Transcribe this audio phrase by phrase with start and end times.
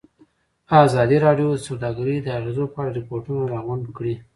[0.85, 4.15] ازادي راډیو د سوداګري د اغېزو په اړه ریپوټونه راغونډ کړي.